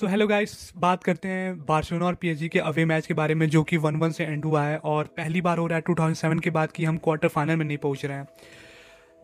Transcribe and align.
So 0.00 0.06
hello 0.06 0.26
guys 0.26 0.72
बात 0.76 1.04
करते 1.04 1.28
हैं 1.28 1.58
बार्सिलोना 1.58 2.06
और 2.06 2.14
पीएसजी 2.14 2.48
के 2.48 2.58
अवे 2.58 2.84
मैच 2.84 3.06
के 3.06 3.14
बारे 3.14 3.34
में 3.34 3.48
जो 3.48 3.62
कि 3.62 3.76
वन 3.76 3.96
वन 3.96 4.10
से 4.10 4.24
एंड 4.24 4.44
हुआ 4.44 4.64
है 4.64 4.78
और 4.78 5.04
पहली 5.04 5.40
बार 5.40 5.58
हो 5.58 5.66
रहा 5.66 5.78
है 5.78 5.82
2007 5.90 6.40
के 6.40 6.50
बाद 6.50 6.72
कि 6.72 6.84
हम 6.84 6.96
क्वार्टर 6.96 7.28
फाइनल 7.28 7.56
में 7.56 7.64
नहीं 7.64 7.78
पहुँच 7.78 8.04
रहे 8.04 8.16
हैं। 8.16 8.26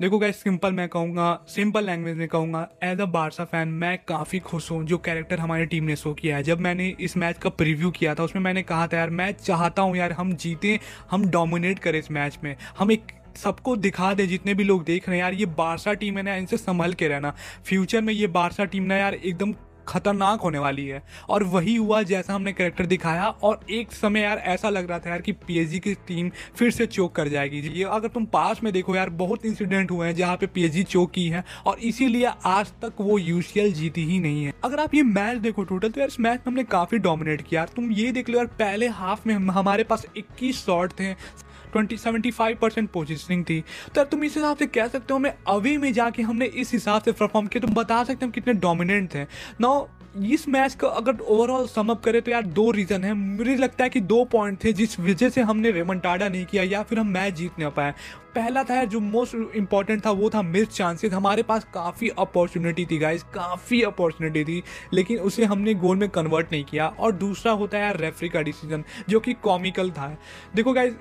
देखो 0.01 0.19
गाइस 0.19 0.37
सिंपल 0.37 0.73
मैं 0.73 0.89
कहूँगा 0.89 1.45
सिंपल 1.49 1.85
लैंग्वेज 1.85 2.17
में 2.17 2.29
कहूँगा 2.29 2.69
एज 2.83 3.01
अ 3.01 3.05
बारसा 3.05 3.45
फ़ैन 3.45 3.69
मैं 3.69 3.99
काफ़ी 4.09 4.39
खुश 4.39 4.71
हूँ 4.71 4.85
जो 4.85 4.99
कैरेक्टर 4.99 5.39
हमारी 5.39 5.67
टीम 5.67 5.85
ने 5.85 5.97
शो 5.97 6.15
किया 6.15 6.37
है। 6.37 6.43
जब 6.43 6.61
मैंने 6.61 6.97
इस 7.01 7.17
मैच 7.17 7.39
का 7.39 7.51
प्रीव्यू 7.51 7.91
किया 7.91 8.15
था, 8.15 8.23
उसमें 8.23 8.43
मैंने 8.43 8.63
कहा 8.63 8.87
था, 8.87 8.97
यार, 8.97 9.11
मैं 9.11 9.33
चाहता 9.33 9.83
हूँ, 9.83 9.97
यार, 9.97 10.13
हम 10.13 10.33
जीतें, 10.33 10.79
हम 11.11 11.27
डोमिनेट 11.31 11.79
करें 11.79 11.99
इस 11.99 12.11
मैच 12.11 12.39
में। 12.45 12.57
हम 12.79 12.93
एक, 12.93 13.03
सबको 13.37 13.77
दिखा 13.77 14.15
दे, 14.15 14.27
जितने 14.27 14.55
भी 14.55 14.65
लोग 14.65 14.85
देख 14.85 15.09
रहे 15.09 15.19
हैं, 15.19 15.25
यार, 15.25 15.35
ये 15.35 15.47
बारसा 15.47 15.93
टीम 15.93 16.17
है 16.17 16.23
ना, 16.23 16.35
इनसे 16.35 16.57
संभल 16.57 16.93
के 16.93 17.09
रहना। 17.09 17.35
फ्यूचर 17.65 18.01
में 18.01 18.15
ये 18.15 18.27
बारसा 18.27 18.65
टीम 18.65 18.83
ना, 18.83 18.97
यार, 18.97 19.15
एकदम 19.15 19.55
खतरनाक 19.89 20.41
होने 20.41 20.59
वाली 20.59 20.87
है। 20.87 21.03
और 21.29 21.43
वही 21.45 21.75
हुआ 21.77 22.03
जैसा 22.03 22.35
हमने 22.35 22.53
करेक्टर 22.53 22.87
दिखाया, 22.87 23.27
और 23.27 23.61
एक 23.71 23.93
समय 23.93 24.21
यार 24.21 24.39
ऐसा 24.39 24.71
लग 24.71 24.89
रहा 24.91 24.99
था 24.99 25.11
यार 25.11 25.21
कि 25.21 25.33
पीएसजी 25.33 25.79
की 25.79 25.95
टीम 26.09 26.31
फिर 26.57 26.71
से 26.71 26.87
चोक 26.87 27.15
कर 27.15 27.29
जाएगी। 27.29 27.61
ये 27.61 27.85
अगर 27.85 28.09
तुम 28.09 28.25
पास 28.25 28.63
में 28.63 28.73
देखो 28.73 28.97
यार, 28.97 29.11
बहुत 29.11 29.45
इंसिडेंट 29.47 29.91
हुए 29.91 30.07
हैं 30.07 30.15
जहाँ 30.15 30.37
पे 30.37 30.47
पीएसजी 30.47 30.83
चोक 30.85 31.11
की 31.11 31.27
है, 31.29 31.45
और 31.67 31.79
इसीलिए 31.81 32.31
आज 32.47 32.73
तक 32.83 33.01
वो 33.01 33.19
यूसीएल 33.19 33.73
जीती 33.73 34.05
ही 34.05 34.19
नहीं 34.21 34.45
है। 34.45 34.53
अगर 34.65 34.81
आप 34.81 34.95
ये 34.95 35.03
मैच 35.03 35.39
देखो 35.39 35.65
टोटल 35.65 35.91
तो 35.91 36.01
यार 36.01 36.09
इस 36.09 36.21
मैच 36.21 36.39
में 36.39 36.47
हमने 36.47 36.65
काफ़ी 36.65 36.99
डोमिनेट 36.99 37.43
किया। 37.43 37.65
तुम 37.67 37.91
ये 37.93 38.11
देख 38.13 38.29
लो 38.31 38.37
यार, 38.37 38.47
पहले 38.49 38.89
हाफ़ 38.89 39.29
में 39.29 39.35
हमारे 39.35 39.85
पास 39.85 40.07
इक्कीस 40.17 40.65
शॉट 40.67 40.93
थे। 40.93 41.13
Twenty 41.73 41.97
seventy 41.97 42.31
five 42.31 42.59
percent 42.63 42.91
positioning 42.91 43.45
थी। 43.45 43.63
तो 43.95 44.05
तुम 44.05 44.25
इस 44.25 44.37
हिसाब 44.37 44.57
से 44.57 44.67
कह 44.69 44.89
सकते 44.89 45.13
हो, 45.13 45.19
हमें 45.19 45.33
अवे 45.49 45.77
में 45.79 45.93
जाके 45.93 46.23
हमने 46.23 46.47
इस 46.47 46.73
हिसाब 46.73 47.03
से 47.03 47.13
परफॉर्म 47.13 47.47
किया 47.47 47.67
तुम 47.67 47.75
बता 47.75 48.03
सकते 48.05 48.27
हो 48.27 48.33
कितने 48.33 48.55
डोमिनेंट 48.57 49.15
थे 49.15 49.25
नाउ 49.61 49.87
इस 50.27 50.49
मैच 50.49 50.75
को 50.75 50.87
अगर 50.89 51.19
ओवरऑल 51.23 51.67
समअप 51.67 52.01
करें 52.03 52.21
तो 52.23 52.31
यार 52.31 52.47
दो 52.49 52.71
रीज़न 52.71 53.05
है। 53.05 53.13
मुझे 53.15 53.55
लगता 53.57 53.85
है 53.85 53.91
कि 53.91 54.01
दो 54.03 54.25
पॉइंट 54.25 54.59
थे 54.65 54.73
जिस 54.73 54.99
वजह 55.01 55.29
से 55.29 55.41
हमने 55.41 55.71
रेमंटाडा 55.71 56.29
नहीं 56.29 56.45
किया, 56.47 56.63
या 56.63 56.83
फिर 56.83 56.99
हम 56.99 57.07
मैच 57.09 57.35
जीत 57.35 57.59
नहीं 57.59 57.71
पाए। 57.71 57.93
पहला 58.35 58.65
था 58.65 58.83
जो 58.85 59.01
मोस्ट 59.01 59.35
इंपॉर्टेंट 59.57 60.05
था, 60.07 60.11
वो 60.11 60.31
था 60.31 60.43
मिस 60.43 60.69
चांसेस 60.69 61.13
हमारे 61.13 61.43
पास 61.43 61.67
काफ़ी 61.75 62.09
अपॉर्चुनिटी 62.19 62.87
थी 62.87 62.99
गाइज़ 62.99 63.23
काफ़ी 63.35 63.83
अपॉर्चुनिटी 63.83 64.45
थी, 64.45 64.63
लेकिन 64.93 65.19
उसे 65.21 65.45
हमने 65.45 65.75
गोल 65.77 65.97
में 65.97 66.09
कन्वर्ट 66.09 66.53
नहीं 66.53 66.65
किया। 66.65 66.87
और 66.89 67.13
दूसरा 67.13 67.53
होता 67.53 67.79
है 67.79 67.85
यार 67.85 67.97
रेफरी 67.97 68.29
का 68.29 68.43
डिसीज़न 68.43 68.85
जो 69.09 69.21
कि 69.21 69.33
कॉमिकल 69.43 69.91
था। 69.91 70.17
देखो 70.55 70.73
गाइज़ 70.73 70.95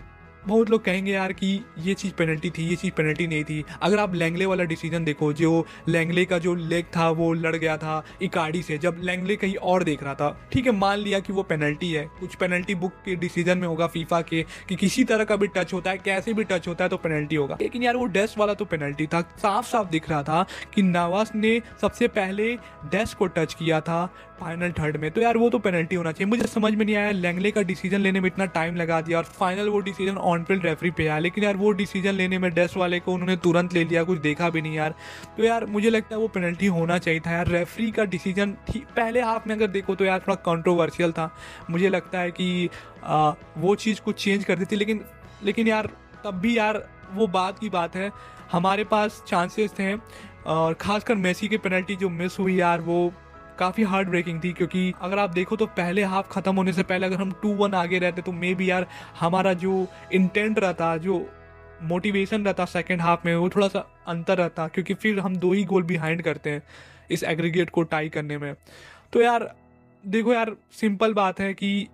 बहुत 0.48 0.70
लोग 0.70 0.84
कहेंगे 0.86 1.12
यार 1.12 1.34
कि 1.34 1.48
ये 1.80 1.94
चीज़ 1.94 2.14
पेनल्टी 2.14 2.50
थी, 2.50 2.64
ये 2.64 2.76
चीज़ 2.76 2.92
पेनल्टी 2.92 3.28
नहीं 3.28 3.44
थी। 3.44 3.64
अगर 3.82 4.00
आप 4.00 4.16
लैंगले 4.16 4.46
वाला 4.46 4.64
डिसीज़न 4.64 5.04
देखो, 5.04 5.32
जो 5.34 5.66
लैंगले 5.90 6.26
का 6.26 6.38
जो 6.38 6.54
लेग 6.56 6.86
था, 6.86 7.10
वो 7.10 7.32
लड़ 7.34 7.56
गया 7.56 7.78
था 7.78 8.04
इकाड़ी 8.22 8.62
से, 8.62 8.78
जब 8.78 8.98
लैंगले 9.00 9.36
कहीं 9.36 9.56
और 9.56 9.84
देख 9.84 10.04
रहा 10.04 10.14
था, 10.14 10.30
ठीक 10.52 10.66
है, 10.66 10.72
मान 10.72 10.98
लिया 10.98 11.20
कि 11.20 11.34
वो 11.34 11.44
पेनल्टी 11.44 11.92
है। 11.92 12.06
कुछ 12.20 12.36
पेनल्टी 12.36 12.76
बुक 12.76 12.94
के 13.06 13.16
डिसीज़न 13.16 13.58
में 13.58 13.68
होगा 13.68 13.88
फीफा 13.88 14.22
के 14.22 14.44
कि 14.70 14.76
किसी 14.76 15.04
तरह 15.04 15.24
का 15.24 15.36
भी 15.36 15.48
टच 15.48 15.74
होता 15.74 15.92
है, 15.92 15.98
कैसे 15.98 16.34
भी 16.34 16.44
टच 16.44 16.68
होता 16.68 16.84
है 16.84 16.90
तो 16.90 16.98
पेनल्टी 16.98 17.36
होगा। 17.36 17.58
लेकिन 17.62 17.84
यार 17.84 17.98
वो 17.98 18.06
डेस्क 18.08 18.38
वाला 18.38 18.54
तो 18.54 18.66
पेनल्टी 18.66 19.08
था। 19.08 19.22
साफ़ 19.38 19.68
साफ़ 19.68 19.90
दिख 19.90 20.10
रहा 20.10 20.24
था 20.24 20.46
कि 20.74 20.82
नवाज़ 20.82 21.32
ने 21.36 21.62
सबसे 21.82 22.08
पहले 22.08 22.56
डेस्क 22.86 23.18
को 23.18 23.28
टच 23.28 23.54
किया 23.54 23.82
था 23.82 24.14
फाइनल 24.40 24.72
थर्ड 24.72 24.98
में। 24.98 25.10
तो 25.12 25.22
यार 25.22 25.38
वो 25.38 25.50
तो 25.50 25.60
पेनल्टी 25.60 25.96
होना 25.96 26.12
चाहिए। 26.12 26.30
मुझे 26.30 26.48
समझ 26.48 26.74
में 26.74 26.86
नहीं 26.86 26.96
आया 26.96 27.12
लैंगले 27.12 27.52
का 27.52 27.62
डिसीज़न 27.62 28.00
लेने 28.00 28.20
में 28.20 28.28
इतना 28.28 28.46
टाइम 28.46 28.76
लगा 28.76 29.00
दिया 29.02 29.18
और 29.18 29.24
फाइनल 29.40 29.70
वो 29.70 29.80
डिसीज़न 29.80 30.18
ऑन 30.18 30.44
फ़ील्ड 30.44 30.66
रेफरी 30.66 30.92
पे 30.92 31.08
आया। 31.08 31.20
लेकिन 31.20 31.44
यार 31.44 31.58
वो 31.58 31.72
डिसीज़न 31.72 32.14
लेने 32.14 32.38
में 32.38 32.50
डेस्ट 32.54 32.78
वाले 32.78 33.00
को 33.00 33.14
उन्होंने 33.14 33.36
तुरंत 33.38 33.74
ले 33.74 33.84
लिया 33.84 34.04
कुछ 34.04 34.20
देखा 34.20 34.50
भी 34.50 34.62
नहीं 34.62 34.76
यार। 34.76 34.96
तो 35.38 35.44
यार 35.44 35.66
मुझे 35.66 35.90
लगता 35.90 36.16
है 36.16 36.22
वो 36.22 36.28
पेनल्टी 36.28 36.68
होना 36.68 36.98
चाहिए 36.98 37.20
था 37.20 37.32
यार। 37.32 37.48
रेफरी 37.48 37.92
का 37.92 38.04
डिसीज़न 38.06 38.56
पहले 38.72 39.22
हाफ़ 39.22 39.48
में 39.48 39.56
अगर 39.56 39.68
देखो 39.68 39.96
तो 39.96 40.06
यार 40.06 40.20
थोड़ा 40.20 40.36
कंट्रोवर्शियल 40.46 41.12
था। 41.12 41.30
मुझे 41.70 41.90
लगता 41.90 42.20
है 42.20 42.32
कि 42.32 42.70
आ, 43.04 43.32
वो 43.58 43.76
चीज़ 43.76 44.02
कुछ 44.02 44.24
चेंज 44.24 44.44
कर 44.44 44.56
देती। 44.56 44.76
लेकिन 44.76 45.02
लेकिन 45.44 45.68
यार 45.68 45.90
तब 46.26 46.40
भी 46.40 46.58
यार 46.58 46.84
वो 47.14 47.28
बात 47.28 47.60
की 47.60 47.70
बात 47.70 47.96
है। 47.96 48.12
हमारे 48.52 48.84
पास 48.84 49.24
चांसेस 49.28 49.72
थे 49.72 49.94
और 50.48 50.74
खासकर 50.74 51.16
मेसी 51.16 51.48
की 51.48 51.58
पेनल्टी 51.58 51.96
जो 51.96 52.10
मिस 52.10 52.38
हुई 52.40 52.56
यार 52.56 52.82
वो 52.82 53.12
काफ़ी 53.60 53.84
हार्ड 53.84 54.10
ब्रेकिंग 54.10 54.44
थी, 54.44 54.52
क्योंकि 54.54 54.94
अगर 55.02 55.20
आप 55.20 55.30
देखो 55.30 55.56
तो 55.56 55.66
पहले 55.78 56.04
हाफ़ 56.04 56.28
ख़त्म 56.32 56.56
होने 56.56 56.74
से 56.74 56.84
पहले 56.84 57.06
अगर 57.06 57.18
हम 57.18 57.32
टू 57.42 57.54
वन 57.56 57.74
आगे 57.74 58.00
रहते 58.00 58.22
तो 58.22 58.32
मे 58.34 58.54
बी 58.56 58.70
यार 58.70 58.88
हमारा 59.20 59.54
जो 59.56 59.86
इंटेंट 60.14 60.60
रहता, 60.60 60.96
जो 60.98 61.26
मोटिवेशन 61.84 62.46
रहता 62.46 62.66
सेकेंड 62.68 63.02
हाफ़ 63.02 63.20
में, 63.26 63.36
वो 63.36 63.50
थोड़ा 63.50 63.68
सा 63.68 63.86
अंतर 64.08 64.38
रहता, 64.38 64.68
क्योंकि 64.68 64.94
फिर 64.94 65.20
हम 65.20 65.36
दो 65.36 65.52
ही 65.54 65.64
गोल 65.64 65.84
बिहाइंड 65.84 66.22
करते 66.22 66.50
हैं 66.50 66.64
इस 67.12 67.24
एग्रीगेट 67.26 67.70
को 67.70 67.84
टाई 67.86 68.10
करने 68.10 68.38
में। 68.38 68.54
तो 69.14 69.22
यार, 69.22 69.54
देखो 70.04 70.34
यार 70.34 70.56
सिंपल 70.72 71.14
बात 71.14 71.40
है 71.40 71.54
कि 71.54 71.88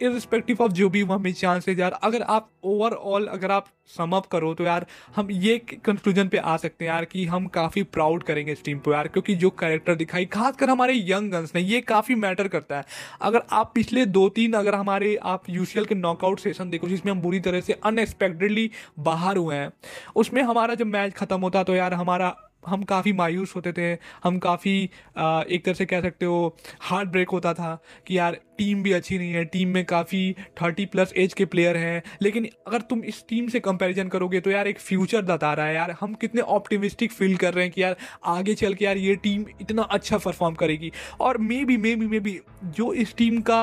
इरिस्पेक्टिव 0.00 0.56
ऑफ़ 0.60 0.72
जो 0.72 0.88
भी 0.88 1.02
वहाँ 1.02 1.18
में 1.18 1.32
चांसेज 1.32 1.80
यार, 1.80 1.92
अगर 1.92 2.22
आप 2.22 2.48
ओवरऑल 2.64 3.26
अगर 3.26 3.50
आप 3.50 3.66
समअप 3.96 4.26
करो 4.26 4.52
तो 4.54 4.64
यार, 4.64 4.86
हम 5.16 5.30
ये 5.30 5.56
कंक्लूजन 5.84 6.28
पे 6.28 6.36
आ 6.36 6.56
सकते 6.56 6.84
हैं 6.84 6.92
यार 6.92 7.04
कि 7.04 7.24
हम 7.26 7.46
काफ़ी 7.46 7.82
प्राउड 7.82 8.22
करेंगे 8.22 8.52
इस 8.52 8.64
टीम 8.64 8.78
को 8.78 8.92
यार, 8.92 9.08
क्योंकि 9.08 9.34
जो 9.34 9.50
कैरेक्टर 9.50 9.94
दिखाई, 9.94 10.24
खासकर 10.26 10.70
हमारे 10.70 10.94
यंग 11.10 11.30
गन्स 11.32 11.54
ने, 11.54 11.60
ये 11.60 11.80
काफ़ी 11.80 12.14
मैटर 12.14 12.48
करता 12.48 12.76
है। 12.76 12.84
अगर 13.22 13.42
आप 13.52 13.72
पिछले 13.74 14.06
दो 14.06 14.28
तीन 14.28 14.52
अगर 14.52 14.74
हमारे, 14.74 15.14
आप 15.16 15.48
यूसीएल 15.50 15.84
के 15.84 15.94
नॉकआउट 15.94 16.40
सेशन 16.40 16.70
देखो, 16.70 16.88
जिसमें 16.88 17.12
हम 17.12 17.20
बुरी 17.20 17.40
तरह 17.40 17.60
से 17.60 17.72
अनएक्सपेक्टेडली 17.84 18.70
बाहर 18.98 19.36
हुए 19.36 19.56
हैं, 19.56 19.70
उसमें 20.16 20.42
हमारा 20.42 20.74
जब 20.74 20.86
मैच 20.86 21.14
खत्म 21.14 21.40
होता 21.40 21.62
तो 21.62 21.74
यार 21.74 21.94
हमारा 21.94 22.34
हम 22.66 22.82
काफ़ी 22.84 23.12
मायूस 23.12 23.54
होते 23.56 23.72
थे, 23.72 23.92
हम 24.24 24.38
काफ़ी 24.38 24.82
एक 24.82 25.62
तरह 25.64 25.74
से 25.74 25.86
कह 25.86 26.00
सकते 26.02 26.26
हो 26.26 26.56
हार्ट 26.80 27.08
ब्रेक 27.08 27.30
होता 27.30 27.52
था 27.54 27.74
कि 28.06 28.18
यार 28.18 28.40
टीम 28.58 28.82
भी 28.82 28.92
अच्छी 28.92 29.18
नहीं 29.18 29.32
है 29.32 29.44
टीम 29.46 29.68
में 29.68 29.84
काफ़ी 29.84 30.34
थर्टी 30.62 30.86
प्लस 30.86 31.12
एज 31.16 31.34
के 31.34 31.44
प्लेयर 31.44 31.76
हैं। 31.76 32.02
लेकिन 32.22 32.48
अगर 32.66 32.80
तुम 32.80 33.02
इस 33.04 33.24
टीम 33.28 33.48
से 33.48 33.60
कंपैरिजन 33.60 34.08
करोगे 34.08 34.40
तो 34.40 34.50
यार 34.50 34.68
एक 34.68 34.78
फ्यूचर 34.80 35.22
बता 35.24 35.52
रहा 35.54 35.66
है 35.66 35.74
यार, 35.74 35.96
हम 36.00 36.14
कितने 36.14 36.40
ऑप्टिमिस्टिक 36.42 37.12
फील 37.12 37.36
कर 37.36 37.54
रहे 37.54 37.64
हैं 37.64 37.72
कि 37.72 37.82
यार 37.82 37.96
आगे 38.26 38.54
चल 38.54 38.74
के 38.74 38.84
यार 38.84 38.96
ये 38.98 39.14
टीम 39.16 39.44
इतना 39.60 39.82
अच्छा 39.82 40.18
परफॉर्म 40.18 40.54
करेगी। 40.54 40.92
और 41.20 41.38
may 41.38 41.64
be 41.64 41.76
may 41.76 41.94
be 41.96 42.06
may 42.06 42.20
be 42.20 42.40
जो 42.66 42.92
इस 42.94 43.14
टीम 43.16 43.40
का 43.40 43.62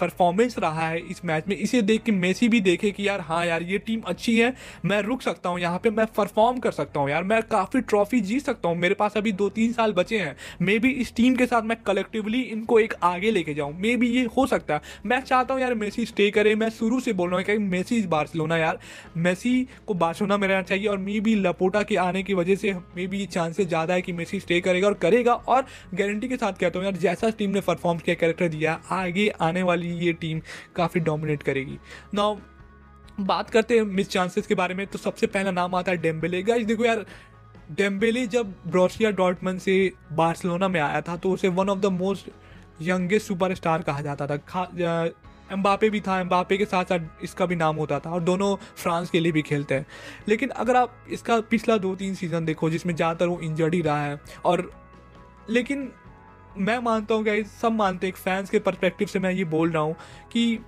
परफॉर्मेंस 0.00 0.58
रहा 0.58 0.88
है 0.88 0.98
इस 1.00 1.24
मैच 1.24 1.44
में। 1.48 1.56
इसे 1.56 1.80
देख 1.82 2.02
के 2.02 2.12
मेसी 2.12 2.48
भी 2.48 2.60
देखे 2.60 2.90
कि 2.90 3.06
यार 3.08 3.20
हाँ 3.20 3.44
यार, 3.46 3.62
ये 3.62 3.78
टीम 3.78 4.00
अच्छी 4.06 4.36
है, 4.38 4.52
मैं 4.84 5.00
रुक 5.02 5.22
सकता 5.22 5.48
हूँ 5.48 5.60
यहाँ 5.60 5.78
पे, 5.78 5.90
मैं 5.90 6.06
परफॉर्म 6.16 6.58
कर 6.58 6.72
सकता 6.72 7.00
हूँ 7.00 7.10
यार, 7.10 7.24
मैं 7.24 7.40
काफ़ी 7.42 7.80
ट्रॉफी 7.82 8.20
जीत 8.20 8.44
सकता 8.44 8.68
हूँ। 8.68 8.76
मेरे 8.76 8.94
पास 8.94 9.16
अभी 9.16 9.32
दो 9.32 9.48
तीन 9.50 9.72
साल 9.72 9.92
बचे 9.92 10.18
हैं। 10.18 10.36
मे 10.62 10.78
बी 10.78 10.90
इस 10.92 11.14
टीम 11.14 11.36
के 11.36 11.46
साथ, 11.46 11.62
मैं 11.62 11.76
कलेक्टिवली 11.82 12.40
इनको 12.42 12.78
एक 12.80 12.94
आगे 13.02 13.30
लेके 13.30 13.54
जाऊँ। 13.54 13.72
मे 13.80 13.94
बी 13.96 14.08
ये 14.08 14.24
हो 14.36 14.46
सकता 14.46 14.74
है। 14.74 14.80
मैं 15.06 15.20
चाहता 15.20 15.54
हूँ 15.54 15.62
यार 15.62 15.74
मेसी 15.76 16.04
स्टे 16.06 16.30
करे। 16.30 16.54
मैं 16.54 16.68
शुरू 16.70 17.00
से 17.00 17.12
बोल 17.12 17.30
रहा 17.30 17.38
हूँ 17.38 17.44
कि 17.46 17.58
मेसी 17.58 17.96
इस 17.96 18.06
बार्सिलोना 18.06 18.56
यार। 18.56 18.78
मेसी 19.18 19.66
को 19.86 19.94
बार्सिलोना 19.96 20.36
में 20.36 20.46
रहना 20.48 20.62
चाहिए 20.62 20.86
और 20.86 20.98
मे 20.98 21.18
बी 21.20 21.34
लपोटा 21.36 21.82
के 21.82 21.96
आने 21.98 22.22
की 22.22 22.34
वजह 22.34 22.56
से 22.56 22.74
मे 22.96 23.06
बी 23.06 23.24
चांसेस 23.28 23.66
ज़्यादा 23.68 23.94
है 23.94 24.02
कि 24.02 24.12
मेसी 24.12 24.40
स्टे 24.40 24.60
करेगा 24.60 24.86
और 24.88 24.94
करेगा। 24.98 25.34
और 25.34 25.66
गारंटी 25.94 26.28
के 26.28 26.36
साथ 26.36 26.52
कहता 26.52 26.78
हूँ 26.78 26.86
यार, 26.86 26.96
जैसा 26.98 27.30
टीम 27.30 27.50
ने 27.50 27.60
परफॉर्म 27.62 27.98
किया 27.98 28.14
कैरेक्टर 28.16 28.48
दिया, 28.48 28.80
आगे 28.92 29.28
आने 29.30 29.62
वाली 29.62 29.66
वाली 29.70 29.87
ये 29.96 30.12
टीम 30.12 30.40
काफ़ी 30.76 31.00
डोमिनेट 31.00 31.42
करेगी। 31.42 31.78
नाउ 32.14 32.36
बात 33.20 33.50
करते 33.50 33.76
हैं 33.76 33.82
मिस 33.84 34.08
चांसेस 34.10 34.46
के 34.46 34.54
बारे 34.54 34.74
में 34.74 34.86
तो 34.86 34.98
सबसे 34.98 35.26
पहला 35.28 35.50
नाम 35.50 35.74
आता 35.74 35.92
है 35.92 35.98
डेम्बेले 35.98 36.42
गाइस 36.42 36.66
देखो 36.66 36.84
यार 36.84 37.04
डेम्बेले 37.72 38.26
जब 38.26 38.52
ब्रोसिया 38.66 39.10
डॉटमन 39.12 39.58
से 39.58 39.92
बार्सिलोना 40.12 40.68
में 40.68 40.80
आया 40.80 41.00
था 41.00 41.16
तो 41.16 41.30
उसे 41.30 41.48
one 41.50 41.68
of 41.68 41.78
the 41.78 41.86
most 41.94 42.30
youngest 42.82 43.26
superstar 43.26 43.82
कहा 43.82 44.00
जाता 44.00 44.26
था। 44.26 45.10
एम्बापे 45.52 45.88
भी 45.90 46.00
था 46.00 46.18
एम्बापे 46.20 46.56
के 46.58 46.64
साथ 46.64 46.84
साथ 46.84 47.24
इसका 47.24 47.46
भी 47.46 47.56
नाम 47.56 47.76
होता 47.76 47.98
था, 47.98 48.10
और 48.10 48.20
दोनों 48.22 48.54
फ्रांस 48.76 49.10
के 49.10 49.20
लिए 49.20 49.32
भी 49.32 49.42
खेलते 49.42 49.74
हैं। 49.74 49.86
लेकिन 50.28 50.48
अगर 50.56 50.76
आप 50.76 51.06
इसका 51.10 51.40
पिछला 51.42 51.76
दो 51.78 51.94
तीन 51.94 52.14
सीज़न 52.14 52.44
देखो, 52.44 52.70
जिसमें 52.70 52.94
ज़्यादातर 52.94 53.26
वो 53.26 53.38
इंजर्ड 53.40 53.74
ही 53.74 53.80
रहा 53.82 54.02
है, 54.02 54.20
और 54.44 54.70
लेकिन 55.50 55.90
मैं 56.58 56.78
मानता 56.78 57.14
हूँ 57.14 57.24
गाइज़ 57.24 57.46
सब 57.52 57.72
मानते 57.72 58.06
हैं 58.06 58.14
फैंस 58.14 58.50
के 58.50 58.58
परस्पेक्टिव 58.58 59.08
से 59.08 59.18
मैं 59.18 59.32
ये 59.32 59.44
बोल 59.46 59.70
रहा 59.70 59.82
हूँ 59.82 59.96
कि 60.32 60.58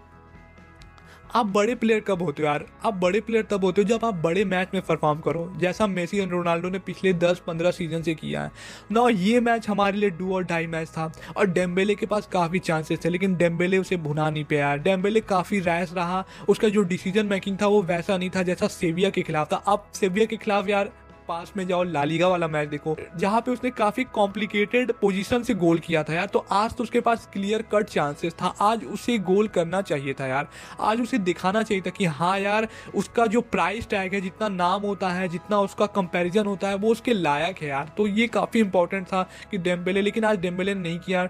आप 1.35 1.47
बड़े 1.47 1.75
प्लेयर 1.75 2.01
कब 2.01 2.23
होते 2.23 2.43
हो 2.43 2.47
यार? 2.49 2.65
आप 2.85 2.95
बड़े 2.95 3.21
प्लेयर 3.21 3.45
तब 3.51 3.65
होते 3.65 3.83
हो 3.83 3.89
जब 3.89 4.05
आप 4.05 4.15
बड़े 4.15 4.45
मैच 4.45 4.69
में 4.75 4.81
परफॉर्म 4.83 5.21
करो, 5.21 5.53
जैसा 5.59 5.87
मेसी 5.87 6.21
और 6.21 6.29
रोनाल्डो 6.29 6.69
ने 6.69 6.79
पिछले 6.79 7.13
10-15 7.15 7.71
सीज़न 7.71 8.03
से 8.03 8.15
किया 8.15 8.43
है। 8.43 8.51
ना 8.93 9.07
ये 9.11 9.41
मैच 9.41 9.69
हमारे 9.69 9.97
लिए 9.97 10.11
डू 10.11 10.35
और 10.35 10.45
ढाई 10.45 10.67
मैच 10.67 10.89
था 10.89 11.11
और 11.37 11.47
डेम्बेले 11.49 11.95
के 11.95 12.07
पास 12.07 12.27
काफ़ी 12.33 12.59
चांसेस 12.59 13.05
थे, 13.05 13.09
लेकिन 13.09 13.37
डेम्बेले 13.37 13.79
उसे 13.79 13.97
भुना 13.99 14.29
नहीं 14.31 14.45
पाया 14.45 14.75
डेम्बेले 14.79 15.21
काफ़ी 15.23 15.61
रैस 15.61 15.93
रहा, 15.93 16.25
उसका 16.49 16.69
जो 16.69 16.83
डिसीज़न 16.85 17.27
मेकिंग 17.27 17.59
था 17.63 17.67
वो 17.67 17.83
वैसा 17.83 18.17
नहीं 18.17 18.31
था 18.31 18.43
जैसा 18.43 18.69
सेविया 18.69 19.11
के 19.11 19.23
खिलाफ 19.23 19.53
था। 19.53 19.57
अब 19.57 19.87
सेविया 19.95 20.27
के 20.27 20.37
खिलाफ 20.37 20.69
यार 20.69 20.93
पास 21.31 21.53
में 21.57 21.67
जाओ 21.67 21.83
लालीगा 21.85 22.29
वाला 22.29 22.49
मैच 22.49 22.69
देखो, 22.69 22.97
जहाँ 23.17 23.41
पे 23.41 23.51
उसने 23.51 23.71
काफ़ी 23.73 24.05
कॉम्प्लिकेटेड 24.15 24.93
पोजीशन 24.93 25.43
से 25.43 25.55
गोल 25.57 25.79
किया 25.79 26.03
था 26.03 26.15
यार। 26.15 26.27
तो 26.27 26.45
आज 26.53 26.75
तो 26.75 26.85
उसके 26.85 27.01
पास 27.01 27.29
क्लियर 27.33 27.63
कट 27.73 27.87
चांसेस 27.87 28.35
था। 28.35 28.55
आज 28.61 28.85
उसे 28.85 29.19
गोल 29.21 29.49
करना 29.49 29.83
चाहिए 29.83 30.15
था 30.15 30.27
यार। 30.27 30.49
आज 30.81 31.01
उसे 31.01 31.19
दिखाना 31.21 31.63
चाहिए 31.63 31.83
था 31.83 31.91
कि 31.91 32.05
हाँ 32.07 32.39
यार, 32.39 32.69
उसका 32.95 33.27
जो 33.27 33.41
प्राइस 33.41 33.89
टैग 33.89 34.15
है, 34.15 34.21
जितना 34.21 34.49
नाम 34.49 34.83
होता 34.83 35.09
है, 35.09 35.29
जितना 35.29 35.61
उसका 35.61 35.87
कंपेरिजन 35.89 36.47
होता 36.47 36.69
है, 36.69 36.75
वो 36.75 36.93
उसके 36.93 37.13
लायक 37.13 37.63
है 37.63 37.69
यार। 37.69 37.91
तो 37.97 38.07
ये 38.07 38.27
काफ़ी 38.29 38.61
इंपॉर्टेंट 38.61 39.07
था 39.07 39.23
कि 39.51 39.59
डेम्बेले 39.59 40.03
लेकिन 40.03 40.25
आज 40.25 40.39
डेम्बेले 40.39 40.75
ने 40.75 40.81
नहीं 40.81 40.99
किया। 40.99 41.29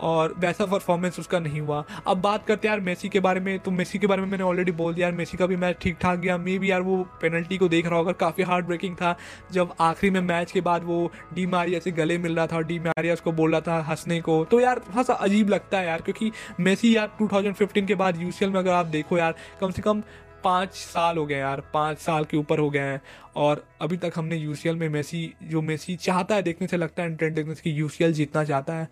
और 0.00 0.34
वैसा 0.38 0.66
परफॉर्मेंस 0.66 1.18
उसका 1.18 1.38
नहीं 1.38 1.60
हुआ। 1.60 1.84
अब 2.06 2.20
बात 2.20 2.46
करते 2.46 2.68
हैं 2.68 2.74
यार 2.74 2.80
मेसी 2.80 3.08
के 3.08 3.20
बारे 3.20 3.40
में। 3.40 3.58
तो 3.58 3.70
मेसी 3.70 3.98
के 3.98 4.06
बारे 4.06 4.22
में 4.22 4.28
मैंने 4.28 4.44
ऑलरेडी 4.44 4.72
बोल 4.72 4.94
दिया 4.94 5.06
यार, 5.06 5.16
मेसी 5.16 5.36
का 5.36 5.46
भी 5.46 5.56
मैच 5.56 5.76
ठीक 5.80 5.96
ठाक 6.00 6.18
गया। 6.18 6.36
मे 6.38 6.58
भी 6.58 6.70
यार 6.70 6.80
वो 6.80 6.96
पेनल्टी 7.22 7.58
को 7.58 7.68
देख 7.68 7.86
रहा 7.86 7.98
होगा, 7.98 8.12
काफ़ी 8.12 8.42
हार्ड 8.42 8.66
ब्रेकिंग 8.66 8.94
था। 8.96 9.16
जब 9.52 9.72
आखिरी 9.80 10.10
में 10.10 10.20
मैच 10.20 10.52
के 10.52 10.60
बाद 10.60 10.84
वो 10.84 11.10
डी 11.34 11.46
मारिया 11.46 11.80
से 11.80 11.90
गले 11.90 12.18
मिल 12.18 12.36
रहा 12.36 12.46
था 12.46 12.56
और 12.56 12.64
डी 12.64 12.78
मारिया 12.78 13.14
उसको 13.14 13.32
बोल 13.32 13.52
रहा 13.52 13.60
था 13.60 13.80
हंसने 13.82 14.20
को। 14.20 14.44
तो 14.44 14.60
यार 14.60 14.78
थोड़ा 14.78 15.02
सा 15.02 15.14
अजीब 15.14 15.48
लगता 15.48 15.78
है 15.78 15.86
यार, 15.86 16.00
क्योंकि 16.00 16.32
मेसी 16.60 16.96
यार 16.96 17.10
2015 17.18 17.86
के 17.86 17.94
बाद 17.94 18.22
यूसीएल 18.22 18.50
में 18.50 18.58
अगर 18.60 18.72
आप 18.72 18.86
देखो 18.86 19.18
यार, 19.18 19.34
कम 19.60 19.70
से 19.70 19.82
कम 19.82 20.02
पाँच 20.44 20.74
साल 20.74 21.16
हो 21.16 21.26
गए 21.26 21.38
यार, 21.38 21.60
पाँच 21.74 21.98
साल 21.98 22.24
के 22.24 22.36
ऊपर 22.36 22.58
हो 22.58 22.70
गए 22.70 22.80
हैं। 22.80 23.00
और 23.36 23.66
अभी 23.80 23.96
तक 23.96 24.12
हमने 24.16 24.36
यूसीएल 24.36 24.76
में 24.76 24.88
मेसी 24.88 25.34
जो 25.42 25.62
मेसी 25.62 25.96
चाहता 25.96 26.34
है, 26.34 26.42
देखने 26.42 26.68
से 26.68 26.76
लगता 26.76 27.02
है 27.02 27.08
इंटेंट 27.08 27.34
देखने 27.34 27.54
से 27.54 27.62
कि 27.62 27.80
यूसीएल 27.80 28.12
जीतना 28.12 28.44
चाहता 28.44 28.74
है। 28.74 28.88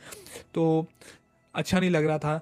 तो 0.55 0.87
अच्छा 1.55 1.81
नहीं 1.81 1.91
लग 1.91 2.07
रहा 2.07 2.19
था। 2.19 2.41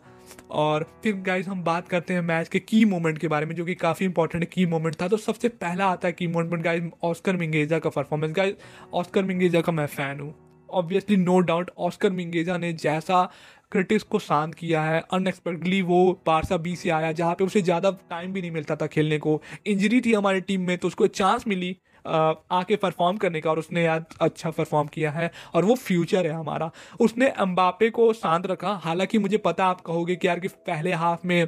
और 0.51 1.01
फिर 1.03 1.15
गाइज़ 1.15 1.49
हम 1.49 1.65
बात 1.65 1.89
करते 1.89 2.15
हैं 2.15 2.21
मैच 2.21 2.49
के 2.49 2.59
की 2.59 2.85
मोमेंट 2.85 3.19
के 3.19 3.29
बारे 3.29 3.47
में, 3.47 3.55
जो 3.55 3.65
कि 3.65 3.75
काफ़ी 3.75 4.06
इंपॉर्टेंट 4.06 4.45
की 4.45 4.67
मोमेंट 4.67 5.03
था। 5.03 5.09
तो 5.09 5.17
सबसे 5.17 5.49
पहला 5.49 5.87
आता 5.87 6.09
है 6.09 6.12
की 6.12 6.27
मोमेंट 6.27 6.62
गाइज़ 6.65 6.85
ऑस्कर 7.03 7.37
मिंगेजा 7.37 7.79
का 7.79 7.91
परफॉर्मेंस 7.91 8.33
गाइज़ 8.33 8.55
ऑस्कर 8.95 9.23
मिंगेजा 9.23 9.61
का 9.61 9.73
मैं 9.73 9.87
फ़ैन 9.87 10.21
हूँ। 10.21 10.35
Obviously 10.71 11.17
no 11.17 11.39
doubt 11.41 11.71
Oscar 11.79 12.11
Mingueza 12.11 12.56
ने 12.56 12.73
जैसा 12.73 13.31
क्रिटिक्स 13.75 14.03
को 14.05 14.19
शांत 14.21 14.55
किया 14.55 14.82
है 14.82 15.03
अनएक्सपेक्टली 15.12 15.81
वो 15.82 15.97
पारसा 16.26 16.56
बी 16.56 16.75
से 16.76 16.91
आया, 16.91 17.11
जहाँ 17.12 17.35
पे 17.35 17.44
उसे 17.44 17.62
ज़्यादा 17.62 17.91
टाइम 18.11 18.32
भी 18.32 18.41
नहीं 18.41 18.50
मिलता 18.50 18.76
था 18.76 18.87
खेलने 18.87 19.19
को। 19.19 19.41
इंजरी 19.67 20.00
थी 20.00 20.12
हमारी 20.12 20.41
टीम 20.43 20.67
में 20.67 20.76
तो 20.79 20.88
उसको 20.88 21.06
चांस 21.09 21.47
मिली 21.49 21.76
आके 22.05 22.76
परफॉर्म 22.76 23.17
करने 23.17 23.41
का, 23.41 23.50
और 23.50 23.59
उसने 23.59 23.85
यार 23.85 24.05
अच्छा 24.21 24.50
परफॉर्म 24.50 24.88
किया 24.88 25.11
है, 25.11 25.31
और 25.55 25.65
वो 25.65 25.75
फ्यूचर 25.76 26.26
है 26.26 26.32
हमारा। 26.32 26.71
उसने 27.00 27.29
अम्बापे 27.29 27.91
को 27.91 28.12
शांत 28.12 28.47
रखा, 28.47 28.73
हालाँकि 28.85 29.19
मुझे 29.19 29.38
पता 29.41 29.67
आप 29.67 29.81
कहोगे 29.81 30.17
कि 30.17 30.29
यार 30.29 30.41
कि 30.41 30.49
पहले 30.49 30.93
हाफ़ 30.94 31.27
में 31.27 31.47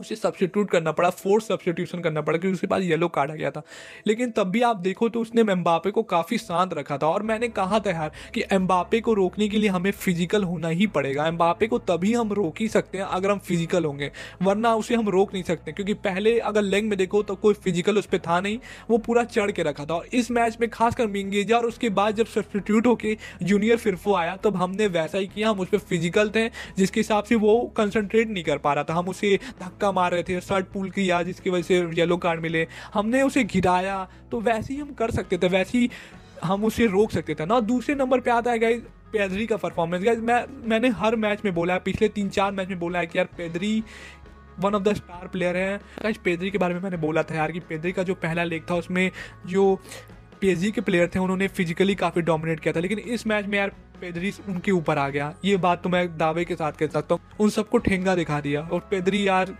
उसे 0.00 0.16
सब्सिट्यूट 0.16 0.70
करना 0.70 0.92
पड़ा 0.92 1.10
फोर्स 1.10 1.46
सब्सिट्यूशन 1.48 2.00
करना 2.00 2.20
पड़ा, 2.20 2.38
क्योंकि 2.38 2.54
उसके 2.54 2.66
पास 2.66 2.82
येलो 2.82 3.08
कार्ड 3.08 3.30
आ 3.30 3.34
गया 3.34 3.50
था। 3.50 3.62
लेकिन 4.06 4.30
तब 4.30 4.50
भी 4.50 4.62
आप 4.62 4.76
देखो 4.78 5.08
तो 5.08 5.20
उसने 5.20 5.42
एम्बापे 5.52 5.90
को 5.90 6.02
काफ़ी 6.04 6.38
शांत 6.38 6.74
रखा 6.74 6.98
था 6.98 7.06
और 7.08 7.22
मैंने 7.22 7.48
कहा 7.50 7.78
था 7.80 7.90
यार 7.90 8.12
कि 8.34 8.42
एम्बापे 8.52 9.00
को 9.00 9.14
रोकने 9.14 9.48
के 9.48 9.58
लिए 9.58 9.70
हमें 9.70 9.90
फ़िज़िकल 9.92 10.44
होना 10.44 10.68
ही 10.68 10.86
पड़ेगा। 10.88 11.26
एम्बापे 11.26 11.66
को 11.66 11.78
तभी 11.80 12.12
हम 12.14 12.32
रोक 12.32 12.60
ही 12.60 12.68
सकते 12.68 12.98
हैं 12.98 13.04
अगर 13.06 13.30
हम 13.30 13.38
फ़िज़िकल 13.40 13.84
होंगे, 13.84 14.10
वरना 14.42 14.74
उसे 14.74 14.94
हम 14.94 15.08
रोक 15.08 15.32
नहीं 15.34 15.42
सकते, 15.44 15.72
क्योंकि 15.72 15.94
पहले 16.00 16.38
अगर 16.40 16.62
लेग 16.62 16.84
में 16.84 16.96
देखो 16.98 17.22
तो 17.22 17.34
कोई 17.36 17.54
फ़िज़िकल 17.56 17.98
उस 17.98 18.06
पर 18.06 18.18
था 18.18 18.40
नहीं, 18.40 18.58
वो 18.90 18.98
पूरा 18.98 19.24
चढ़ 19.26 19.50
के 19.50 19.62
रखा 19.62 19.84
था। 19.84 19.94
और 19.94 20.06
इस 20.12 20.30
मैच 20.30 20.56
में 20.60 20.68
खासकर 20.70 21.06
मिंगेजा 21.08 21.56
और 21.56 21.66
उसके 21.66 21.88
बाद 21.90 22.16
जब 22.16 22.26
सब्सिट्यूट 22.28 22.86
होके 22.86 23.16
जूनियर 23.42 23.76
फिरफो 23.78 24.14
आया, 24.14 24.36
तब 24.36 24.56
हमने 24.56 24.86
वैसा 24.88 25.18
ही 25.18 25.26
किया, 25.26 25.50
हम 25.50 25.60
उस 25.60 25.68
पर 25.68 25.78
फ़िज़िकल 25.80 26.30
थे, 26.30 26.48
जिसके 26.78 27.00
हिसाब 27.00 27.24
से 27.24 27.34
वो 27.36 27.60
कंसनट्रेट 27.76 28.28
नहीं 28.28 28.44
कर 28.44 28.58
पा 28.58 28.72
रहा 28.72 28.84
था। 28.84 28.94
हम 28.94 29.08
उसे 29.08 29.38
धक्का 29.60 29.87
धक्का 29.88 29.92
मार 29.92 30.12
रहे 30.12 30.22
थे, 30.22 30.40
शर्ट 30.40 30.66
पुल 30.66 30.90
किया 30.90 31.22
जिसकी 31.22 31.50
वजह 31.50 31.62
से 31.62 31.80
येलो 31.96 32.16
कार्ड 32.18 32.40
मिले। 32.40 32.66
हमने 32.94 33.22
उसे 33.22 33.44
गिराया 33.46 34.06
तो 34.30 34.40
वैसे 34.40 34.74
ही 34.74 34.80
हम 34.80 34.92
कर 34.94 35.10
सकते 35.10 35.38
थे, 35.38 35.48
वैसे 35.48 35.78
ही 35.78 35.90
हम 36.44 36.64
उसे 36.64 36.86
रोक 36.88 37.10
सकते 37.10 37.34
थे। 37.34 37.46
ना 37.46 37.60
दूसरे 37.62 37.94
नंबर 37.94 38.20
पे 38.20 38.30
आता 38.30 38.50
है 38.50 38.58
गाइज़ 38.58 38.82
पेदरी 39.12 39.46
का 39.46 39.56
परफॉर्मेंस 39.56 40.02
गाइज़ 40.04 40.20
मैं, 40.20 40.44
मैंने 40.68 40.88
हर 40.98 41.16
मैच 41.16 41.44
में 41.44 41.54
बोला 41.54 41.74
है, 41.74 41.80
पिछले 41.80 42.08
तीन 42.10 42.28
चार 42.28 42.52
मैच 42.52 42.68
में 42.68 42.78
बोला 42.78 42.98
है 42.98 43.06
कि 43.06 43.18
यार 43.18 43.28
Pedri 43.36 43.82
one 44.60 44.74
of 44.74 44.82
the 44.82 44.94
star 44.94 45.26
player 45.28 45.56
है। 45.56 45.76
गाइज़ 46.02 46.18
पेदरी 46.24 46.50
के 46.50 46.58
बारे 46.58 46.74
में 46.74 46.80
मैंने 46.82 46.96
बोला 46.98 47.22
था 47.22 47.34
यार 47.34 47.52
कि 47.52 47.60
पेदरी 47.68 47.92
का 47.92 48.02
जो 48.02 48.14
पहला 48.16 48.44
लेग 48.44 48.70
था, 48.70 48.74
उसमें 48.76 49.10
जो 49.46 49.74
पीएसजी 50.40 50.70
के 50.72 50.80
प्लेयर 50.80 51.10
थे, 51.14 51.18
उन्होंने 51.18 51.46
फिजिकली 51.48 51.94
काफ़ी 51.96 52.22
डोमिनेट 52.22 52.60
किया 52.60 52.74
था, 52.74 52.80
लेकिन 52.80 52.98
इस 52.98 53.26
मैच 53.26 53.46
में 53.46 53.58
यार 53.58 53.72
पेदरी 54.00 54.32
उनके 54.48 54.72
ऊपर 54.72 54.98
आ 54.98 55.08
गया। 55.08 55.32
ये 55.44 55.56
बात 55.56 55.82
तो 55.82 55.88
मैं 55.88 56.06
दावे 56.18 56.44
के 56.44 56.54
साथ 56.54 56.72
कह 56.72 56.86
सकता 56.88 57.14
हूँ। 57.14 57.20
उन 57.40 57.50
सबको 57.50 57.78
ठेंगा 57.78 58.14
दिखा 58.14 58.40
दिया, 58.40 58.60
और 58.62 58.80
पेदरी 58.90 59.26
यार 59.28 59.54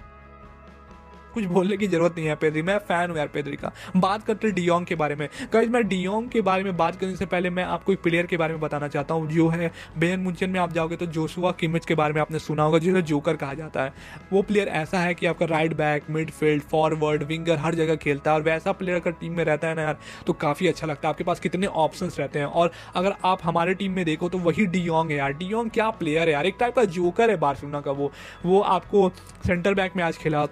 कुछ 1.34 1.44
बोलने 1.44 1.76
की 1.76 1.86
ज़रूरत 1.86 2.14
नहीं 2.16 2.26
है, 2.26 2.34
पेदरी। 2.34 2.62
मैं 2.62 2.76
फ़ैन 2.78 3.10
हूँ 3.10 3.18
यार, 3.18 3.26
पेदरी 3.28 3.56
का। 3.56 3.72
बात 3.96 4.24
करते 4.24 4.46
हैं 4.46 4.54
डियोंग 4.56 4.86
के 4.86 4.94
बारे 4.94 5.14
में। 5.14 5.28
गाइज़ 5.52 5.70
मैं 5.70 5.86
डियोंग 5.88 6.28
के 6.28 6.40
बारे 6.40 6.64
में 6.64 6.76
बात 6.76 6.96
करने 6.96 7.16
से 7.16 7.26
पहले 7.26 7.50
मैं 7.50 7.64
आपको 7.64 7.92
एक 7.92 8.02
प्लेयर 8.02 8.26
के 8.26 8.36
बारे 8.36 8.52
में 8.52 8.60
बताना 8.60 8.88
चाहता 8.88 9.14
हूँ, 9.14 9.28
जो 9.28 9.48
है 9.48 9.70
बेन 9.98 10.20
मुंचन 10.20 10.50
में 10.50 10.58
आप 10.60 10.72
जाओगे 10.72 10.96
तो 10.96 11.06
जोशुआ 11.08 11.52
किमिच 11.52 11.86
के 11.86 11.94
बारे 11.94 12.14
में 12.14 12.20
आपने 12.20 12.38
सुना 12.38 12.62
होगा, 12.62 12.78
जिसे 12.78 13.02
जोकर 13.02 13.36
कहा 13.36 13.54
जाता 13.54 13.82
है। 13.82 13.92
वो 14.32 14.42
प्लेयर 14.42 14.68
ऐसा 14.68 14.98
है 14.98 15.14
कि 15.14 15.26
आपका 15.26 15.46
right 15.46 15.76
back 15.76 16.10
midfield 16.10 16.62
forward 16.62 17.22
winger 17.22 17.58
हर 17.58 17.74
जगह 17.74 17.96
खेलता 17.96 18.30
है 18.30 18.36
और 18.36 18.42
वैसा 18.42 18.72
प्लेयर 18.72 19.00
अगर 19.00 19.12
टीम 19.12 19.36
में 19.36 19.44
रहता 19.44 19.68
है 19.68 19.74
ना 19.74 19.82
यार 19.82 19.98
तो 20.26 20.32
काफ़ी 20.34 20.66
अच्छा 20.68 20.86
लगता 20.86 21.08
है। 21.08 21.12
आपके 21.12 21.24
पास 21.24 21.40
कितने 21.40 21.66
ऑप्शन 21.66 22.10
रहते 22.18 22.38
हैं 22.38 22.46
और 22.46 22.72
अगर 22.96 23.14
आप 23.24 23.38
हमारे 23.42 23.74
टीम 23.74 23.92
में 23.92 24.04
देखो 24.04 24.28
तो 24.28 24.38
वही 24.38 24.66
डियोंग 24.68 25.10
है 25.10 25.16
यार। 25.16 25.32
डियोंग 25.34 25.70
क्या 25.70 25.88
प्लेयर 25.92 26.28
है 26.28 26.32
यार? 26.32 26.46
एक 26.46 26.56
टाइप 26.60 26.74
का 26.74 26.84
जोकर 26.86 27.30
है 27.30 27.36
बार्सिलोना 27.38 27.80
का 27.80 27.90
वो। 27.92 28.12
वो 28.46 28.60
आपको 28.60 29.08
सेंटर 29.46 29.74
बैक 29.74 29.96
में 29.96 30.04
आज 30.04 30.16
खेला 30.16 30.46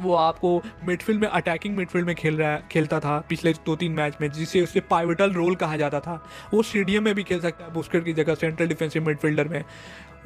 वो 0.00 0.14
आपको 0.14 0.60
मिडफील्ड 0.84 1.20
में 1.20 1.28
अटैकिंग 1.28 1.76
मिडफील्ड 1.76 2.06
में 2.06 2.14
खेल 2.16 2.36
रहा 2.36 2.50
है 2.50 2.62
खेलता 2.70 3.00
था 3.00 3.18
पिछले 3.28 3.52
दो 3.66 3.76
तीन 3.76 3.92
मैच 3.92 4.16
में, 4.20 4.30
जिसे 4.30 4.62
उससे 4.62 4.80
पाइवेटल 4.80 5.32
रोल 5.32 5.54
कहा 5.56 5.76
जाता 5.76 6.00
था। 6.00 6.22
वो 6.54 6.62
स्टेडियम 6.62 7.04
में 7.04 7.14
भी 7.14 7.22
खेल 7.22 7.40
सकता 7.40 7.64
है 7.64 7.72
बुस्केट 7.72 8.04
की 8.04 8.12
जगह 8.12 8.34
सेंट्रल 8.34 8.68
डिफेंसिव 8.68 9.06
मिडफील्डर 9.06 9.48
में। 9.48 9.64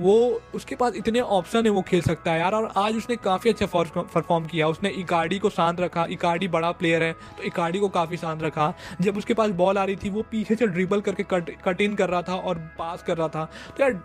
वो, 0.01 0.41
उसके 0.55 0.75
पास 0.75 0.95
इतने 0.97 1.21
ऑप्शन 1.21 1.65
है, 1.65 1.71
वो 1.71 1.81
खेल 1.83 2.01
सकता 2.01 2.33
है 2.33 2.41
यार, 2.41 2.53
और 2.53 2.71
आज 2.77 2.97
उसने 2.97 3.17
काफ़ी 3.17 3.51
अच्छा 3.51 3.67
परफॉर्म 3.67 4.45
किया। 4.47 4.69
उसने 4.69 4.89
इकार्डी 4.91 5.39
को 5.39 5.51
शांत 5.51 5.81
रखा। 5.81 6.05
इकार्डी 6.11 6.49
बड़ा 6.49 6.71
प्लेयर 6.73 7.03
है 7.03 7.13
तो 7.13 7.43
इकार्डी 7.43 7.79
को 7.79 7.89
काफ़ी 7.89 8.17
शांत 8.17 8.43
रखा। 8.43 8.73
जब 9.01 9.17
उसके 9.17 9.35
पास 9.35 9.51
बॉल 9.53 9.79
आ 9.79 9.85
रही 9.85 9.97
थी, 9.97 10.11
वो 10.11 10.23
पीछे 10.31 10.55
से 10.55 10.67
ड्रिबल 10.67 11.01
करके 11.01 11.23
कट 11.25 11.51
कट 11.65 11.81
इन 11.81 11.95
कर 11.95 12.09
रहा 12.09 12.23
था 12.23 12.35
और 12.35 12.59
पास 12.79 13.03
कर 13.03 13.17
रहा 13.17 13.29
था। 13.29 13.45
तो 13.69 13.83
यार 13.83 14.01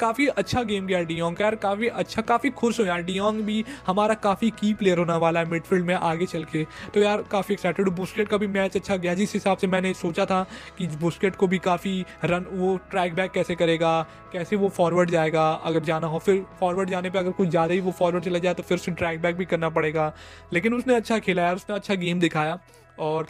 काफ़ी 0.00 0.26
अच्छा 0.28 0.62
गेम 0.62 0.86
गया 0.86 1.02
डियोंग 1.02 1.36
का 1.36 1.44
यार 1.44 1.54
काफ़ी 1.56 1.88
अच्छा 1.88 2.22
काफ़ी 2.22 2.50
खुश 2.50 2.80
हो 2.80 2.84
यार। 2.84 3.02
डियोंग 3.02 3.40
भी 3.42 3.64
हमारा 3.86 4.14
काफ़ी 4.16 4.50
की 4.50 4.72
प्लेयर 4.74 4.98
होने 4.98 5.16
वाला 5.16 5.40
है 5.40 5.48
मिडफील्ड 5.50 5.86
में 5.86 5.94
आगे 5.94 6.26
चल 6.26 6.44
के। 6.44 6.64
तो 6.94 7.00
यार, 7.00 7.22
काफ़ी 7.22 7.54
एक्साइटेड 7.54 7.88
बुस्केट 7.90 8.28
का 8.28 8.36
भी 8.36 8.46
मैच 8.48 8.76
अच्छा 8.76 8.96
गया। 8.96 9.14
जिस 9.14 9.34
हिसाब 9.34 9.58
से 9.58 9.66
मैंने 9.66 9.92
सोचा 9.94 10.26
था 10.26 10.42
कि 10.78 10.86
बुस्केट 11.00 11.36
को 11.36 11.46
भी 11.46 11.58
काफ़ी 11.60 12.04
रन 12.24 12.46
वो 12.52 12.76
ट्रैक 12.90 13.14
बैक 13.14 13.30
कैसे 13.30 13.54
करेगा, 13.54 14.00
कैसे 14.32 14.56
वो 14.56 14.68
फॉरवर्ड 14.68 15.10
जाएगा, 15.10 15.50
अगर 15.50 15.82
जाना 15.82 16.06
हो, 16.06 16.18
फिर 16.18 16.44
फॉरवर्ड 16.60 16.90
जाने 16.90 17.10
पर 17.10 17.18
अगर 17.18 17.30
कुछ 17.32 17.48
ज़्यादा 17.48 17.74
ही 17.74 17.80
वो 17.80 17.92
फॉरवर्ड 17.92 18.24
चला 18.24 18.38
जाए 18.38 18.54
तो 18.54 18.62
फिर 18.62 18.78
उसे 18.78 18.92
ट्रैक 18.92 19.20
बैक 19.22 19.36
भी 19.36 19.44
करना 19.44 19.68
पड़ेगा। 19.70 20.12
लेकिन 20.52 20.74
उसने 20.74 20.94
अच्छा 20.94 21.18
खेला 21.18 21.42
यार, 21.42 21.56
उसने 21.56 21.76
अच्छा 21.76 21.94
गेम 21.96 22.20
दिखाया। 22.20 22.58
और 22.98 23.26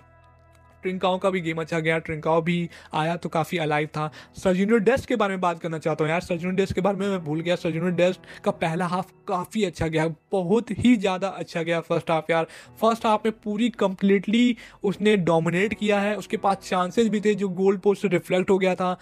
ट्रिंकाओ 0.82 1.18
का 1.18 1.30
भी 1.30 1.40
गेम 1.40 1.60
अच्छा 1.60 1.78
गया, 1.80 1.98
ट्रिंकाओ 1.98 2.42
भी 2.42 2.68
आया 2.94 3.16
तो 3.16 3.28
काफ़ी 3.28 3.58
अलाइव 3.58 3.88
था। 3.88 4.10
सर्जिनो 4.34 4.76
डेस्ट 4.78 5.06
के 5.06 5.16
बारे 5.16 5.34
में 5.34 5.40
बात 5.40 5.60
करना 5.60 5.78
चाहता 5.78 6.04
हूँ 6.04 6.10
यार। 6.10 6.20
सर्जिनो 6.20 6.52
डेस्ट 6.52 6.74
के 6.74 6.80
बारे 6.80 6.96
में 6.96 7.08
मैं 7.08 7.22
भूल 7.24 7.40
गया। 7.40 7.56
सर्जिनो 7.56 7.90
डेस्ट 7.90 8.20
का 8.44 8.50
पहला 8.50 8.86
हाफ़ 8.86 9.12
काफ़ी 9.28 9.64
अच्छा 9.64 9.86
गया। 9.86 10.06
बहुत 10.32 10.70
ही 10.70 10.96
ज़्यादा 10.96 11.28
अच्छा 11.28 11.62
गया 11.62 11.80
फ़र्स्ट 11.80 12.10
हाफ़ 12.10 12.32
यार। 12.32 12.46
फ़र्स्ट 12.80 13.06
हाफ़ 13.06 13.20
में 13.24 13.32
पूरी 13.44 13.68
कंप्लीटली 13.70 14.56
उसने 14.84 15.16
डोमिनेट 15.16 15.74
किया 15.74 16.00
है। 16.00 16.16
उसके 16.16 16.36
पास 16.36 16.56
चांसेस 16.62 17.08
भी 17.08 17.20
थे 17.20 17.34
जो 17.34 17.48
गोल 17.48 17.76
पोस्ट 17.76 18.04
रिफ्लेक्ट 18.04 18.50
हो 18.50 18.58
गया 18.58 18.74
था। 18.74 18.96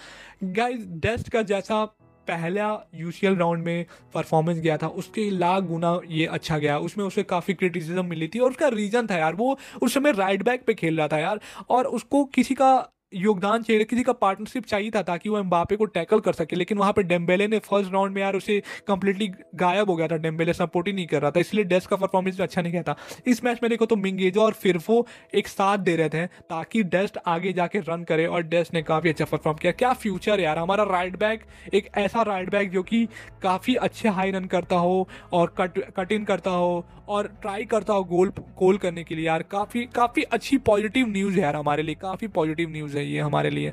गाइस 0.45 0.85
डेस्ट 1.01 1.29
का 1.29 1.43
जैसा 1.43 1.85
पहला 2.29 2.69
यूसीएल 2.95 3.37
राउंड 3.37 3.65
में 3.65 3.87
परफॉर्मेंस 4.15 4.59
गया 4.59 4.77
था, 4.77 4.87
उसके 4.89 5.29
लाख 5.31 5.63
गुना 5.63 5.99
ये 6.09 6.27
अच्छा 6.27 6.59
गया, 6.59 6.79
उसमें 6.79 7.05
उसे 7.05 7.23
काफ़ी 7.23 7.55
क्रिटिसिज्म 7.55 8.05
मिली 8.05 8.29
थी 8.29 8.39
और 8.39 8.51
उसका 8.51 8.69
रीज़न 8.69 9.07
था 9.07 9.17
यार, 9.17 9.35
वो 9.35 9.59
उस 9.83 9.95
समय 9.95 10.13
राइट 10.13 10.43
बैक 10.43 10.65
पे 10.67 10.75
खेल 10.75 10.97
रहा 10.99 11.09
था 11.09 11.19
यार, 11.19 11.41
और 11.71 11.87
उसको 11.89 12.25
किसी 12.25 12.55
का 12.55 12.71
योगदान 13.13 13.63
चाहिए, 13.63 13.85
किसी 13.85 14.03
का 14.03 14.13
पार्टनरशिप 14.15 14.65
चाहिए 14.67 14.91
था 14.91 15.03
ताकि 15.03 15.29
वो 15.29 15.39
एम्बापे 15.39 15.77
को 15.77 15.85
टैकल 15.87 16.21
कर 16.21 16.33
सके, 16.33 16.57
लेकिन 16.57 16.79
वहाँ 16.79 16.93
पे 16.93 17.03
डेम्बेले 17.05 17.47
ने 17.49 17.59
फ़र्स्ट 17.61 17.93
राउंड 17.93 18.15
में 18.15 18.21
यार 18.23 18.37
उसे 18.37 18.61
कंप्लीटली 18.89 19.29
गायब 19.57 19.91
हो 19.91 19.97
गया 19.97 20.09
था। 20.09 20.17
डेम्बेले 20.19 20.53
सपोर्ट 20.55 20.87
ही 20.87 20.93
नहीं 20.93 21.07
कर 21.07 21.23
रहा 21.23 21.31
था, 21.31 21.41
इसलिए 21.41 21.65
डेस्ट 21.65 21.89
का 21.89 21.97
परफॉर्मेंस 21.97 22.41
अच्छा 22.41 22.63
नहीं 22.63 22.73
गया 22.73 22.83
था। 22.83 22.97
इस 23.27 23.43
मैच 23.45 23.61
में 23.63 23.69
देखो 23.71 23.87
तो 23.87 23.97
मिंगेजो 23.99 24.43
और 24.43 24.53
फिरफो 24.55 25.07
एक 25.35 25.49
साथ 25.49 25.79
दे 25.79 25.97
रहे 25.97 26.09
थे, 26.09 26.27
ताकि 26.27 26.83
डेस्ट 26.85 27.19
आगे 27.27 27.53
जाके 27.53 27.81
रन 27.81 28.05
करे 28.05 28.27
और 28.27 28.43
डेस्ट 28.45 28.75
ने 28.75 28.83
काफ़ी 28.83 29.11
अच्छा 29.11 29.25
परफॉर्म 29.25 29.59
किया। 29.59 29.73
क्या 29.75 29.93
फ्यूचर 29.95 30.41
यार, 30.41 30.59
हमारा 30.59 30.85
राइट 30.87 31.19
बैक 31.19 31.45
एक 31.75 31.91
ऐसा 31.99 32.23
राइट 32.25 32.51
बैक 32.51 32.71
जो 32.71 32.83
कि 32.83 33.07
काफ़ी 33.43 33.75
अच्छे 33.77 34.09
हाई 34.11 34.31
रन 34.31 34.45
करता 34.47 34.77
हो 34.77 35.09
और 35.33 35.55
कट 35.59 35.79
कट 35.97 36.13
इन 36.13 36.25
करता 36.25 36.51
हो 36.51 36.85
और 37.09 37.27
ट्राई 37.43 37.65
करता 37.65 37.93
हो 37.93 38.05
गोल 38.05 38.33
गोल 38.59 38.77
करने 38.79 39.05
के 39.05 39.15
लिए 39.15 39.27
यार। 39.27 39.43
काफ़ी 39.51 39.85
काफ़ी 39.95 40.23
अच्छी 40.23 40.57
पॉजिटिव 40.61 41.07
न्यूज़ 41.09 41.35
है 41.35 41.43
यार 41.43 41.57
हमारे 41.57 41.83
लिए, 41.83 41.95
काफ़ी 41.97 42.29
पॉजिटिव 42.29 42.71
न्यूज़ 42.71 42.97
है, 42.99 43.07
ये 43.07 43.21
हमारे 43.21 43.51
लिए। 43.51 43.73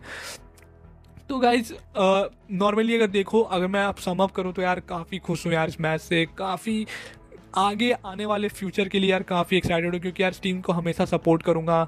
तो 1.30 1.38
गाइज़ 1.40 1.74
नॉर्मली 2.54 2.96
अगर 2.96 3.08
देखो, 3.10 3.42
अगर 3.42 3.68
मैं 3.68 3.82
आप 3.82 4.00
समअप 4.00 4.32
करूँ 4.32 4.54
तो 4.54 4.62
यार 4.62 4.80
काफ़ी 4.90 5.20
खुश 5.20 5.46
हूँ 5.46 5.54
यार 5.54 5.68
इस 5.68 5.80
मैच 5.82 6.02
से। 6.02 6.26
काफ़ी 6.38 6.86
आगे 7.58 7.92
आने 8.06 8.26
वाले 8.26 8.48
फ्यूचर 8.50 8.88
के 8.90 9.00
लिए 9.00 9.12
यार 9.12 9.24
काफ़ी 9.26 9.58
एक्साइटेड 9.58 9.94
हूँ, 9.94 10.00
क्योंकि 10.02 10.24
यार 10.24 10.32
इस 10.32 10.42
टीम 10.42 10.62
को 10.62 10.74
हमेशा 10.74 11.06
सपोर्ट 11.08 11.44
करूँगा। 11.44 11.88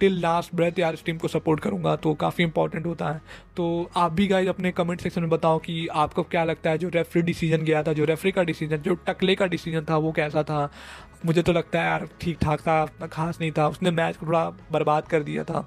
टिल 0.00 0.18
लास्ट 0.20 0.54
ब्रेथ 0.54 0.78
यार 0.78 0.94
इस 0.94 1.04
टीम 1.04 1.18
को 1.18 1.28
सपोर्ट 1.28 1.60
करूँगा 1.60 1.94
तो 1.96 2.12
काफ़ी 2.14 2.44
इंपॉर्टेंट 2.44 2.86
होता 2.86 3.08
है। 3.08 3.20
तो 3.56 3.90
आप 3.96 4.12
भी 4.12 4.26
गाइज़ 4.26 4.48
अपने 4.48 4.72
कमेंट 4.72 5.00
सेक्शन 5.00 5.20
में 5.20 5.30
बताओ 5.30 5.58
कि 5.58 5.86
आपको 5.88 6.22
क्या 6.24 6.42
लगता 6.44 6.70
है, 6.70 6.78
जो 6.78 6.88
रेफरी 6.88 7.22
डिसीज़न 7.22 7.62
गया 7.62 7.82
था, 7.82 7.92
जो 7.92 8.04
रेफरी 8.04 8.32
का 8.32 8.42
डिसीज़न 8.42 8.76
जो 8.78 8.94
टकले 9.06 9.34
का 9.34 9.46
डिसीज़न 9.46 9.84
था, 9.90 9.96
वो 9.98 10.12
कैसा 10.12 10.42
था? 10.42 10.70
मुझे 11.26 11.42
तो 11.42 11.52
लगता 11.52 11.80
है 11.80 11.86
यार 11.86 12.08
ठीक 12.20 12.38
ठाक 12.40 12.60
था, 12.60 13.06
खास 13.06 13.40
नहीं 13.40 13.52
था। 13.52 13.68
उसने 13.68 13.90
मैच 13.92 14.16
को 14.16 14.26
थोड़ा 14.26 14.48
बर्बाद 14.72 15.08
कर 15.08 15.22
दिया 15.22 15.44
था। 15.44 15.66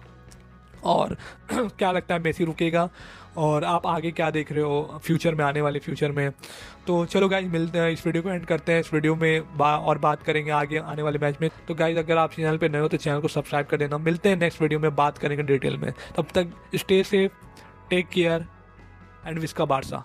और 0.83 1.17
क्या 1.53 1.91
लगता 1.91 2.15
है 2.15 2.21
मेसी 2.21 2.45
रुकेगा? 2.45 2.89
और 3.37 3.63
आप 3.63 3.87
आगे 3.87 4.11
क्या 4.11 4.29
देख 4.31 4.51
रहे 4.51 4.61
हो 4.61 4.99
फ्यूचर 5.03 5.35
में, 5.35 5.43
आने 5.45 5.61
वाले 5.61 5.79
फ्यूचर 5.79 6.11
में? 6.11 6.31
तो 6.87 7.05
चलो 7.05 7.29
गाइज़ 7.29 7.47
मिलते 7.47 7.79
हैं 7.79 7.91
इस 7.91 8.05
वीडियो 8.05 8.23
को 8.23 8.29
एंड 8.29 8.45
करते 8.45 8.71
हैं। 8.73 8.79
इस 8.79 8.93
वीडियो 8.93 9.15
में 9.15 9.57
बा, 9.57 9.75
और 9.77 9.97
बात 9.97 10.23
करेंगे 10.23 10.51
आगे, 10.51 10.77
आने 10.77 11.01
वाले 11.01 11.19
मैच 11.19 11.37
में। 11.41 11.49
तो 11.67 11.75
गाइज़ 11.75 11.97
अगर 11.97 12.17
आप 12.17 12.31
चैनल 12.31 12.57
पर 12.57 12.69
नए 12.69 12.79
हो 12.79 12.87
तो 12.87 12.97
चैनल 12.97 13.21
को 13.21 13.27
सब्सक्राइब 13.27 13.65
कर 13.65 13.77
देना। 13.77 13.97
मिलते 13.97 14.29
हैं 14.29 14.37
नेक्स्ट 14.37 14.61
वीडियो 14.61 14.79
में, 14.79 14.95
बात 14.95 15.17
करेंगे 15.17 15.43
डिटेल 15.43 15.77
में। 15.77 15.91
तब 16.17 16.27
तक 16.35 16.47
stay 16.75 17.03
safe 17.03 17.31
take 17.89 18.09
care 18.09 18.45
and 19.27 19.39
Biska 19.39 19.65
Barça 19.65 20.03